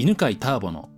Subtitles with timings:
[0.00, 0.88] 犬飼ターボの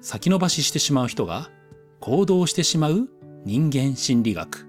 [0.00, 1.50] 先延ばししてしまう人が
[1.98, 3.08] 行動してしまう
[3.44, 4.68] 人間心理学。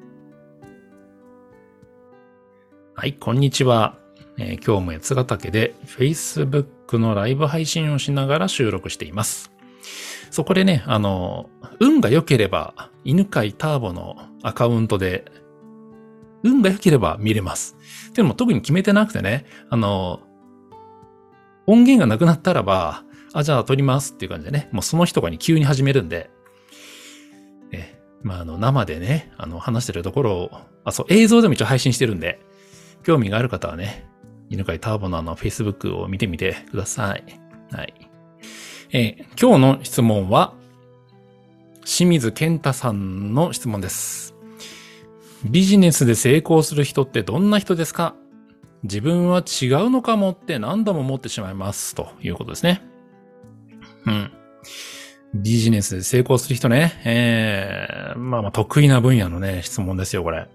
[2.96, 4.00] はい、こんにちは。
[4.40, 9.52] えー、今日も八ヶ岳で Facebook のライブ配信をしながら収録しています。
[10.32, 15.32] そこでね、あの、運が良ければ、犬飼ターボのアカウントで、
[16.44, 17.78] 運が良ければ見れます。
[18.16, 20.22] でも特に決めてなくてね、あの、
[21.68, 23.04] 音源がなくなったらば、
[23.40, 26.30] あ、じゃあ撮りますっていう感じでね、もうその日とかに急に始めるんで、
[27.72, 30.52] え、まあ、あの、生でね、あの、話してるところを、
[30.84, 32.40] あ、そう、映像でも一応配信してるんで、
[33.04, 34.08] 興味がある方はね、
[34.50, 37.24] 犬飼ターボのあの、Facebook を見てみてください。
[37.72, 37.94] はい。
[38.92, 40.54] えー、今日の質問は、
[41.86, 44.34] 清水健太さんの質問です。
[45.46, 48.16] ビジネスで成功する人ってどんな人ですか？
[48.84, 51.94] 自分は違うのかもって何度も思ってしまいます。
[51.94, 52.82] ということですね。
[54.08, 54.32] うん。
[55.36, 57.02] ビジネスで成功する人ね。
[57.04, 60.48] えー、まあまあ得意な分野のね、質問ですよ、これ。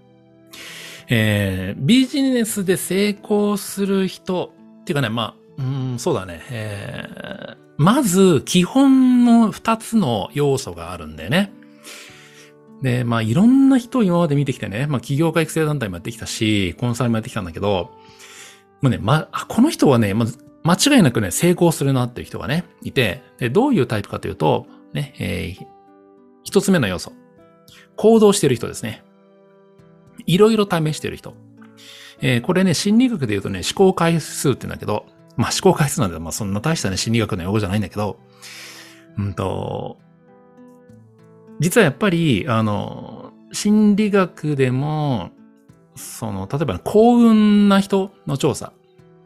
[1.09, 6.41] えー、ビジネスで成功する人っていうかね、まあ、うん、そうだね。
[6.49, 11.51] えー、まず、基本の二つの要素があるんだよね。
[12.81, 17.91] で、まあ、いろんな人を今まで見てきてね、まあ、企業家育成団体もやってきたし、コンサルもやってきたんだけど、
[18.81, 25.67] もうね、まあ、この人はね、まず、間違いなくね、成功するなっていう人がね、いて、で、どういうタイプかというと、ね、えー、
[26.43, 27.11] 一つ目の要素。
[27.95, 29.03] 行動してる人ですね。
[30.25, 31.35] いろいろ試してる人。
[32.21, 35.05] えー、これね、心理学で言うとね、思考回数って言うんだけど、
[35.35, 38.17] まあ思考回数なんで、まあそんな大したね、心理学の用語じゃないんだけど、
[39.17, 39.97] うんと、
[41.59, 45.31] 実はやっぱり、あの、心理学でも、
[45.95, 48.73] その、例えば幸運な人の調査。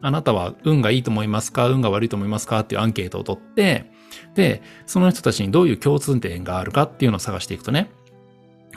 [0.02, 1.68] あなたは運がいいと思いますか？
[1.68, 2.60] 運が悪いと思いますか？
[2.60, 3.92] っていうアンケートを取って、
[4.36, 7.90] で、その人たちにどういう共通点があるかっていうのを探していくとね、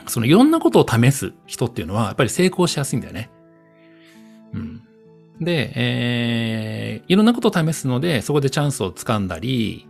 [0.07, 3.31] そのいろんなことを試す人っていうのは、やっぱり成功しやすいんだよね。
[4.55, 4.83] うん。
[5.41, 9.87] で、えー、いろんなことを試すので、そこでチャンスをつかんだり、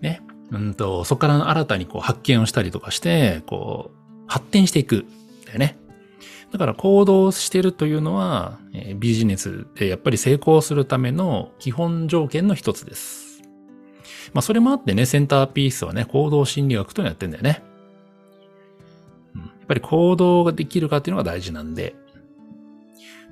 [0.00, 5.06] ね、うんと、そこから新たにこう発見をしたりとかして、こう、発展していく。
[5.46, 5.78] だよね。
[6.54, 13.42] だから行動してるというのは、えー、ビジネスでやっぱり成功するための基本条件の一つです。
[14.32, 17.64] まあそれもあってね、センターピースはね、行動心理学というのやってんだよね。
[19.34, 21.96] うん、やっぱり行動ができるかっていうのが大事なんで。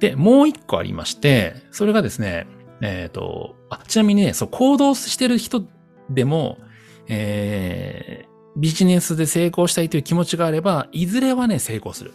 [0.00, 2.48] で、もう一個ありまして、それがですね、
[2.80, 5.64] えっ、ー、と、あ、ちなみにね、そう、行動してる人
[6.10, 6.58] でも、
[7.06, 12.12] えー、ビジネスで成功したいという気持ちがあれば、いずれはね、成功する。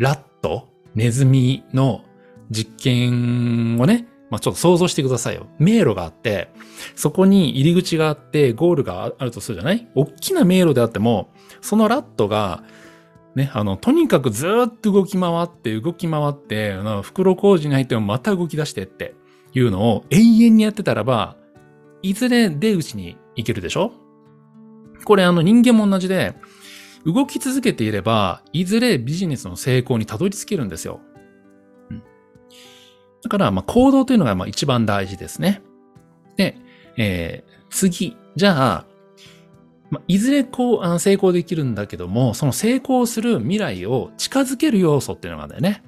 [0.00, 2.04] ラット、ネズミの
[2.50, 5.46] 実験をね、まあ、ちょっと想像してくださいよ。
[5.58, 6.48] 迷路があって、
[6.96, 9.86] そこに入り口があって、ゴールがあるとするじゃない？
[9.94, 11.28] 大きな迷路であっても、
[11.60, 12.64] そのラットが、
[13.34, 19.14] ね、あの、とにかくずっと動き回って、動き回って、あの袋工事に入ってもまた動き出してって
[19.52, 21.36] いうのを永遠にやってたらば、
[22.00, 23.92] いずれ出口に行けるでしょ？
[25.04, 26.36] これあの人間も同じで、
[27.04, 31.00] 動き続けていれば、いずれビジネスの成功にたどり着けるんですよ。
[31.90, 32.02] うん、
[33.22, 35.62] だから、まあ、行動というのがまあ一番大事ですね。
[36.36, 36.56] で、
[36.96, 38.16] えー、次。
[38.36, 38.86] じゃあ、
[39.90, 45.82] まあ、いずれこうあの成功できるんだけども、その成功する未来を近づける要素っていうのがあるんだよね。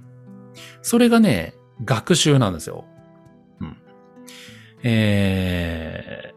[0.83, 2.85] それがね、学習なんですよ。
[3.61, 3.77] うん。
[4.83, 6.35] えー、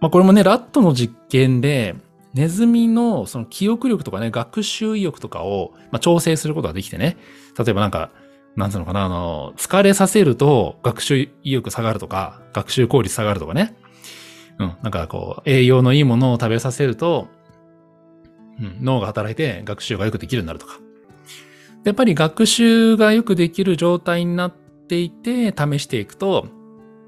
[0.00, 1.94] まあ、これもね、ラットの実験で、
[2.34, 7.16] ネズミのその記憶力とかね、学習意欲とかを、まあ、調整することができてね。
[7.56, 8.10] 例えばなんか、
[8.56, 13.76] なんつうのかな、あの、疲れさせると学習意欲下がるとか、学習効率下がるとかね。
[14.58, 17.28] うん、なんかこう、栄養のいいものを食べさせると、
[18.60, 20.78] うん、脳が働いて学習がよくできるようになるとか。
[21.84, 24.54] やっぱり学習がよくできる状態になっ
[24.88, 26.48] ていて、試していくと、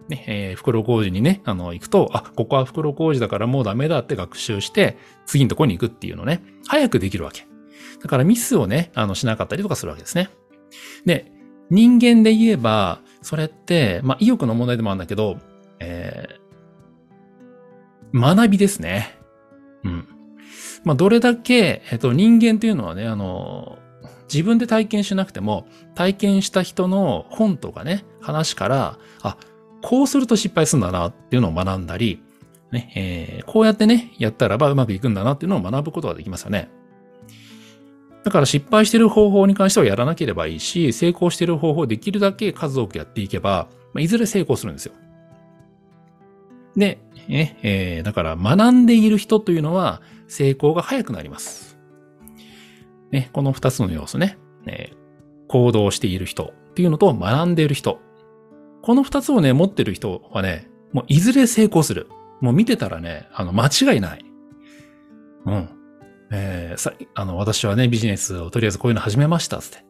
[0.09, 7.47] ね、えー、袋工事にね、あの、行くと、あ、ここは袋工事だからもうダメだって学習して、次のとこに行くっていうのね、早くできるわけ。
[8.03, 10.31] だからミスをね、あの、しなかったりとかするわけですね。
[11.05, 11.33] で、
[11.71, 15.39] 人間で言えば、それって、まあ、意欲の問題でもあるんだけど、
[15.81, 19.19] えー、学びですね。
[19.85, 20.09] うん。
[20.85, 23.79] まあ、どれだけ、えっと、人間っていうのはね、あの、
[24.33, 29.37] 自分で体験しなくても、体験した人の本とかね、話から、あ、
[29.83, 32.23] こうすると失敗するんだなっていうのを学んだり、
[32.73, 36.71] ね、えー、こうやってね、やったらばうまくいくんだなっていうのを学ぶことができますよね。
[38.25, 44.93] だから失敗してる方法に関してはやらなければいいし、成功してる方法をできるだけ数多くやっていけば、まあ、いずれ成功するんですよ。
[46.77, 51.79] で、ね、えー、だから学んでいる人というのは成功が早くなります。
[53.13, 54.93] ね、この二つの要素ね、え、
[55.47, 58.01] 行動している人っていうのと学んでいる人。
[58.87, 62.07] この二つをね、持ってる人はね、もういずれ成功する。
[62.41, 64.25] もう見てたらね、あの、間違いない。
[65.45, 65.69] うん。
[66.31, 69.85] えー、さ、あの、私はね、ビジネスをとりあえずこういうの始めました、つって。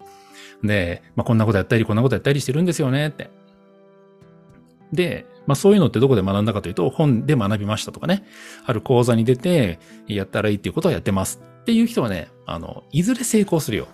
[0.66, 3.28] で、まあ、こんなことやったり、こんなことやったりしてるんですよね、って。
[4.94, 8.24] で、まあそういうのってどこで学んだかというと、本で学びましたとかね、
[8.64, 9.78] ある講座に出て、
[10.08, 13.88] やったらいいっていうことをやってますっていう人はね、あの、いずれ成功するよ。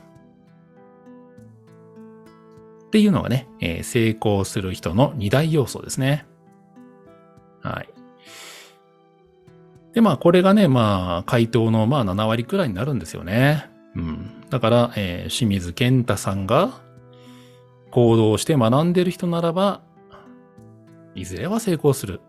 [2.92, 6.26] っていうのがね、えー、成功する人の二大要素ですね。
[7.62, 7.88] はい。
[9.94, 13.70] で、まあ、これがね、まあ、回答のまあ7割くらいになるんですよね。
[13.96, 14.42] うん。
[14.50, 16.82] だから、えー、清水健太さんが
[17.90, 19.80] 行動して学んでる人ならば、
[21.14, 22.20] いずれは成功する。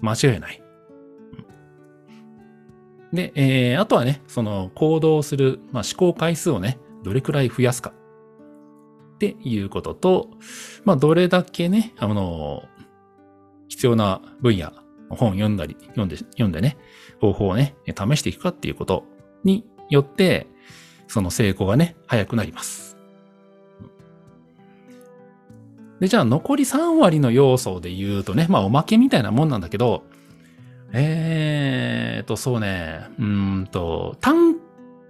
[0.00, 0.62] 間違いない。
[3.12, 7.92] で、えー、あとはね、その行動する、まあ、思考回数をね、どれくらい増やすか。
[9.14, 10.30] っていうことと、
[10.84, 12.64] まあ、どれだけね、あの、
[13.68, 14.72] 必要な分野、
[15.08, 16.76] 本読んだり、読んで、読んでね、
[17.20, 19.04] 方法をね、試していくかっていうこと
[19.44, 20.48] によって、
[21.06, 22.96] その成功がね、早くなります。
[26.00, 30.02] で、じゃあ残り3割の要素で言うとね、まあおまけみたいなもんなんだけど、
[30.92, 34.56] えーと、そうね、うんと、短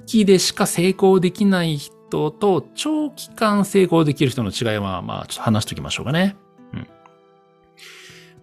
[0.07, 6.37] 期でしか成功できない人と長期間成功できる人の違いは、まあちょっと話しておきましょうかね。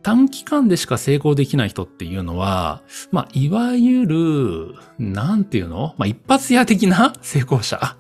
[0.03, 2.81] 短期間でしか成功できない人っていうのは、
[3.11, 5.93] まあいわゆる、なんていうの？
[5.97, 7.97] まあ一発屋的な 成功者。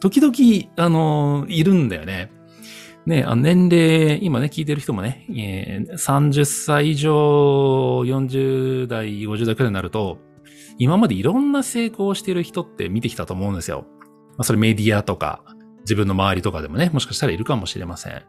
[0.00, 2.30] 時々、あの、いるんだよね。
[3.06, 7.12] ね、あ年齢、今ね、聞いてる人もね、えー、30歳以上、
[8.00, 10.18] 40代、50代くらいになると、
[10.78, 13.86] 今までいろんな成功してる人って見てきたと思うんですよ。
[14.36, 15.42] まあ、それメディアとか、
[15.80, 18.22] 自分の周りとかでもね、もしかしたらいるかもしれません。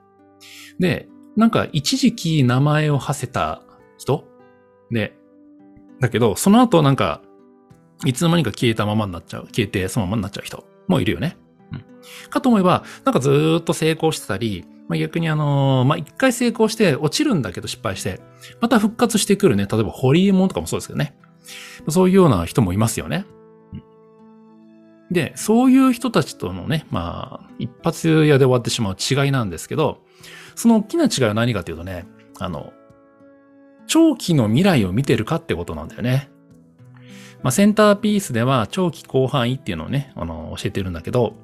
[0.79, 3.61] で、なんか一時期名前を馳せた
[3.97, 4.25] 人？
[4.91, 5.15] で、
[5.99, 7.21] だけど、その後なんか、
[8.05, 11.37] いつの間にか消えたままになっちゃう、消えてそのままになっちゃう人もいるよね。
[11.71, 11.83] うん。
[12.29, 18.19] かと思えば、なんかずっと成功してたり、まあ、逆にあのー、まあ、一回成功して落ちるんだけど失敗して、
[18.61, 19.65] また復活してくるね。
[19.65, 21.17] 例えばホリエモンとかもそうですけどね。
[21.89, 23.25] そういうような人もいますよね。
[25.11, 29.99] で、そういう人たちとのね、まあ、一発屋で終わってしまう違いなんですけど、
[30.55, 32.07] その大きな違いは何かというとね、
[32.39, 32.73] あの、
[33.87, 36.29] 長期の未来を見てるかってことなんだよね。
[37.43, 41.35] まあ、センターピースでは長期広範囲っていうのをね、あの、教えてるんだけど、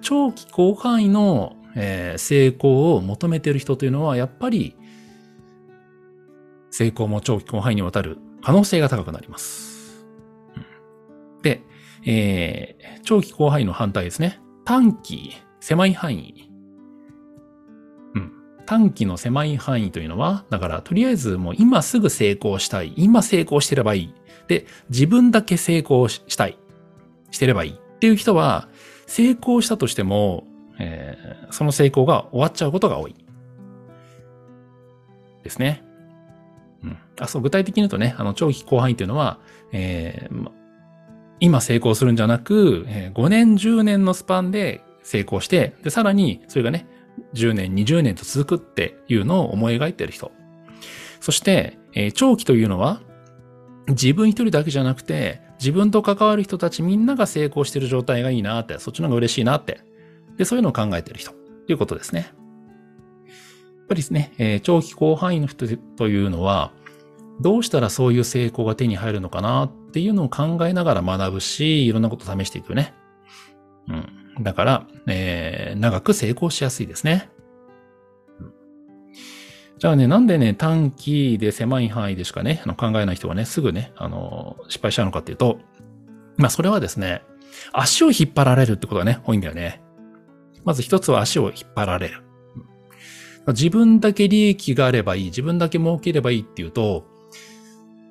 [0.00, 4.76] 長期広範囲の、えー、成功を求めてる人というのは、やっぱり、
[6.70, 10.04] 成功も長期広範囲にわたる可能性が高くなります。
[10.56, 11.62] うん、で、
[12.06, 14.40] えー、長期広範囲の反対ですね。
[14.64, 16.50] 短期、狭い範囲。
[18.14, 18.32] うん。
[18.66, 22.92] 短期の狭い範囲というのは、だから、とりあえずもう今すぐ成功したい。
[22.96, 24.14] 今成功してればいい。
[24.48, 26.58] で、自分だけ成功したい。
[27.30, 28.68] してればいいっていう人は、
[29.06, 30.46] 成功したとしても、
[30.78, 33.14] えー、その成功が終わっちゃうことが多い。
[35.42, 35.84] ですね。
[36.82, 36.98] うん。
[37.18, 39.38] あ、そう、具体的に言うとね、あの、長期広範囲というのは、
[39.72, 40.50] えー、
[41.40, 46.86] 今成功するんじゃなく、え、5年、10年のスパンで成功して、で、さらに、それがね、
[47.34, 50.32] 10年、20年と続くっていうのを思い描いてる人。
[51.20, 53.00] そして、えー、長期というのは、
[53.88, 59.80] 自分一人だけじゃなくて、自分と関わる人たちみんなが成功してる状態がいいなって、そっちの方が嬉しいなって。
[60.36, 61.36] で、そういうのを考えてる人と
[61.68, 62.20] いうことですね。
[62.20, 62.26] や
[63.84, 66.72] っぱりですね、えー、長期広範囲の人というのは、
[67.40, 72.94] どうしたらそういう成功が手に入るのかなっていうのを考えながら学ぶし、いろんなこと試していくね。
[73.88, 74.42] うん。
[74.42, 77.30] だから、えー、長く成功しやすいですね。
[79.78, 85.58] じゃあね、なんでね、短期で狭い範囲でしかね、あの考えない人がね、すぐね、あの、失敗しちゃうのかっていうと、
[86.36, 87.22] まあそれはですね、
[87.72, 89.82] 足を引っ張られるってことがね、多いんだよね。
[90.64, 92.22] まず一つは足を引っ張られる。
[93.48, 97.04] 自分だけ利益があればいい、自分だけ儲ければいいっていうと、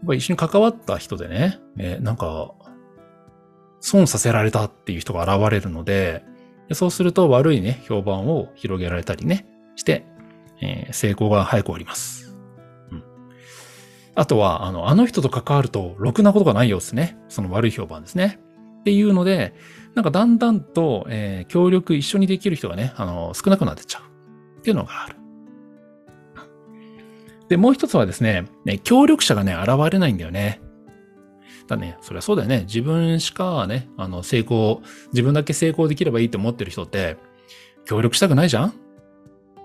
[0.06, 2.54] ぱ一緒に関わった人でね、え、なんか、
[3.80, 6.24] 損させられたっていう人が現れるので、
[6.72, 9.46] そうすると悪いね、評判を広げられたりね、
[9.76, 10.06] して、
[10.62, 12.36] えー、成功が早くおります。
[12.92, 13.04] うん。
[14.16, 17.18] あとは、あの、あの人と関わると、ろくなことがないようですね。
[17.28, 18.40] その悪い評判ですね。
[18.80, 19.54] っていうので、
[19.96, 24.60] なんかだんだんと、えー、協力一緒にできる人がね、あの、少なくなってっちゃう。
[24.60, 25.16] っていうのがある。
[27.50, 30.62] で、もう一つはですね、ね協力者がね、現れないんだよね。
[31.68, 32.62] だね、そりゃそうだよね。
[32.62, 34.82] 自分しかね、あの、成功、
[35.12, 37.18] 自分だけ成功できればいいと思ってる人って、
[37.86, 38.74] 協力したくないじゃん？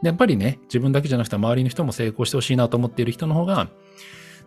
[0.03, 3.69] やっぱりね、自分だけじゃなくて周りの人も成功してほしいなと思っている人の方が、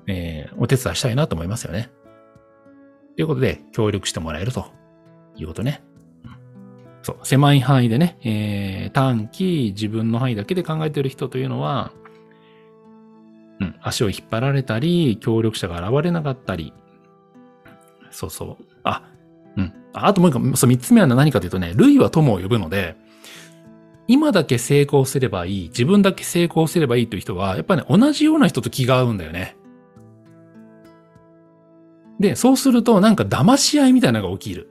[0.07, 1.89] えー、お手伝いしたいなと思いますよね。
[3.17, 4.67] ということで、協力してもらえると
[5.35, 5.83] いうことね。
[7.03, 11.91] そう、狭い範囲でね、えー、短期、自分の範囲だけで考えている人というのは、
[13.61, 16.73] うん、足を引っ張られたり、協力者が現れなかったり、
[18.09, 18.63] そうそう。
[18.83, 19.03] あ、
[19.55, 19.73] うん。
[19.93, 22.95] あともう一個、そう、三つ目は何かというとね、類は友を呼ぶので、
[24.07, 29.55] 今だけ成功すればいい、自分だけ成功すればいいという人は、やっぱね、同じような人と気が合うんだよね。
[32.19, 34.70] で、そうするとなんか騙し合いみたいなのが起きる。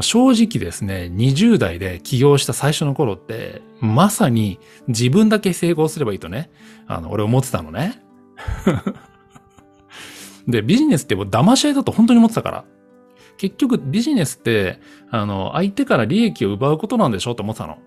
[0.00, 6.50] 正直ですね、20代で起業した最初の頃って、まさに自分だけ成功すればいいとね、
[6.86, 8.02] あの、俺思ってたのね。
[10.46, 12.64] で、ビジネスって騙し合いだと本当に思ってたから。
[13.38, 17.78] 結局ビジネスって、あの、相手から利益を奪うことなんでしょって思ってたの。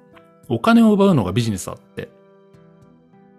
[0.48, 2.10] お金を奪うのがビジネスだって。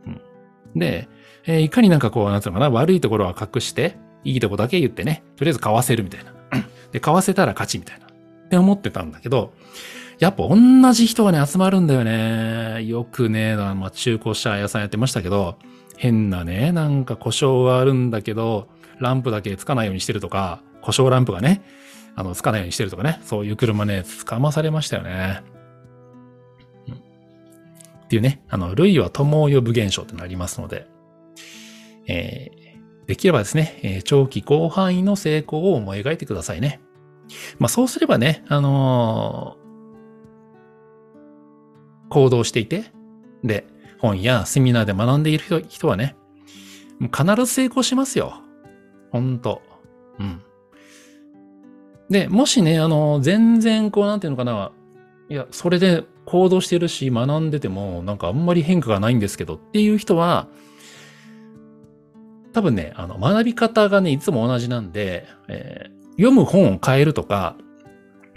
[0.07, 1.09] うん、で、
[1.47, 6.33] えー、いかになんかこう、なんつうのかな、悪いところは隠して、いいとこだけ言ってね、とりあえず買わせるみたいな。
[6.93, 8.10] で、買わせたら勝ちみたいな。
[8.51, 9.53] って思ってたんだけど、
[10.19, 12.83] やっぱ同じ人がね、集まるんだよね。
[12.85, 15.57] よくね、まあ、中古車屋さんやってましたけど、
[15.97, 18.67] 変なね、なんか故障があるんだけど、
[18.99, 21.63] ランプだけつかないようにしてるとか、故障ランプがね、
[22.17, 25.43] あの、つかないようにしてるとかね、そういう車ね、捕まされましたよね。
[26.89, 26.99] うん、っ
[28.09, 30.89] ていうね、あの、類は友を呼ぶ現象ってなりますので、
[32.09, 36.81] えー、できればですね、え、長期広範囲の成功を思い描いてくださいね。
[37.59, 42.85] まあそうすればね、あのー、行動していて、
[43.45, 43.67] で、
[43.99, 46.17] 本やセミナーで学んでいる人はね、
[47.01, 48.35] 必ず成功しますよ。
[49.11, 49.63] ほんと。
[50.19, 50.43] うん。
[52.09, 54.73] で、もしね、あの、全然こう、なんていうのかな、
[55.29, 60.49] いや、それで行動してるし、学んでても、なんかあんまり変化がないんですけどっていう人は、
[62.53, 67.57] 多分ね、あの、学び方がね、いつも同じなんで、えー、読む本を変えるとか、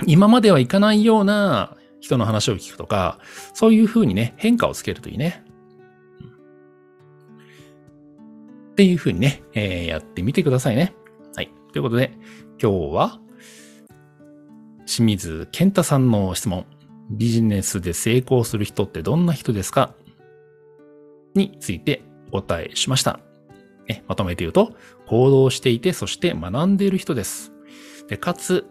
[0.07, 3.19] 今まではいかないような人の話を聞くとか、
[3.53, 5.43] そういう風にね、変化をつけるといいね。
[8.71, 10.95] っていう風にね、えー、やってみてくださいね。
[11.35, 11.51] はい。
[11.73, 12.17] ということで、
[12.61, 13.19] 今日は、
[14.85, 16.65] 清水健太さんの質問。
[17.11, 19.93] ビジネスで成功する人ってどんな人ですか？
[21.35, 23.19] についてお答えしました。
[24.07, 24.73] まとめて言うと、
[25.07, 27.52] 行動していて、そして学んでいる人です。
[28.07, 28.65] で、かつ、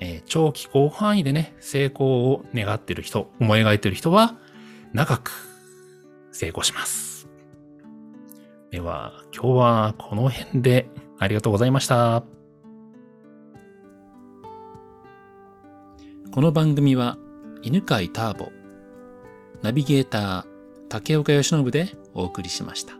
[0.00, 4.36] えー、長期広範囲でね、成功を願っている人、思い描いている人は、
[4.92, 5.32] 長く
[6.32, 7.28] 成功します。
[8.70, 12.22] では、今日はこの辺でありがとうございました。
[16.30, 17.18] この番組は、
[17.62, 18.52] 犬飼ターボ、
[19.62, 20.44] ナビゲーター、
[20.88, 22.97] 竹岡義信でお送りしました。